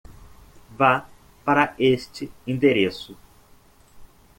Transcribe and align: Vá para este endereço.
Vá 0.79 1.07
para 1.45 1.75
este 1.77 2.31
endereço. 2.47 3.15